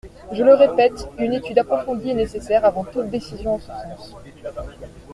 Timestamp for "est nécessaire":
2.09-2.65